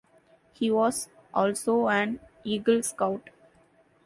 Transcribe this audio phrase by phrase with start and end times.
[0.53, 3.29] He was also an Eagle Scout.